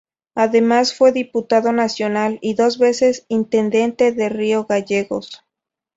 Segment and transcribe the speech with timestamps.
[0.33, 5.43] Además fue diputado nacional y dos veces Intendente de Río Gallegos.